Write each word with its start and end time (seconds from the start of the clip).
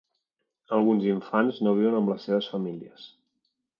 Alguns 0.77 1.05
infants 1.11 1.59
no 1.67 1.73
viuen 1.81 1.99
amb 1.99 2.13
les 2.13 2.27
seves 2.29 2.49
famílies. 2.55 3.07